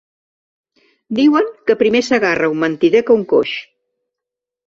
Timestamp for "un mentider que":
2.55-3.17